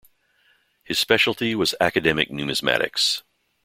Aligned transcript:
His 0.83 0.97
speciality 0.97 1.53
was 1.53 1.75
academic 1.79 2.31
numismatics. 2.31 3.21